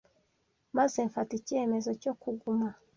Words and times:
maze 0.77 0.97
mfata 1.09 1.33
icyemezo 1.39 1.89
cyo 2.01 2.13
kuguma 2.21 2.67